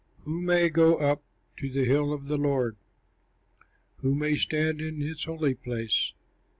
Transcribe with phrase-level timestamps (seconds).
[0.21, 1.21] Who may go up
[1.57, 2.75] to the hill of the Lord?
[3.97, 6.13] Who may stand in his holy place?